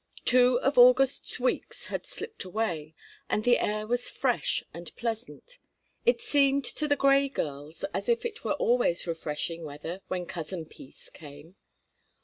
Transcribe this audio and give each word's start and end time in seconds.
Two 0.25 0.59
of 0.61 0.79
August's 0.79 1.39
weeks 1.39 1.85
had 1.93 2.07
slipped 2.07 2.43
away, 2.43 2.95
and 3.29 3.43
the 3.43 3.59
air 3.59 3.85
was 3.85 4.09
fresh 4.09 4.63
and 4.73 4.91
pleasant. 4.95 5.59
It 6.07 6.21
seemed 6.21 6.65
to 6.65 6.87
the 6.87 6.95
Grey 6.95 7.29
girls 7.29 7.83
as 7.93 8.09
if 8.09 8.25
it 8.25 8.43
were 8.43 8.53
always 8.53 9.05
refreshing 9.05 9.63
weather 9.63 10.01
when 10.07 10.25
"Cousin 10.25 10.65
Peace" 10.65 11.07
came. 11.11 11.55